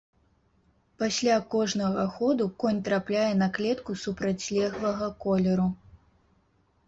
[1.01, 5.69] Пасля кожнага ходу конь трапляе на клетку супрацьлеглага колеру.